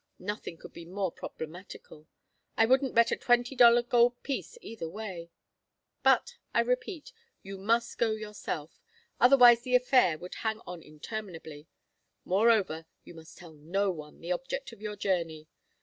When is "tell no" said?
13.37-13.91